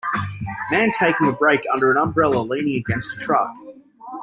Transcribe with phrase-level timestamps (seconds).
[0.71, 3.55] Man taking a break under a umbrella leaning against truck.